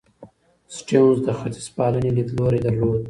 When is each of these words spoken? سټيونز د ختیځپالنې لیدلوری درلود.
سټيونز 0.75 1.17
د 1.25 1.27
ختیځپالنې 1.39 2.11
لیدلوری 2.17 2.59
درلود. 2.65 2.99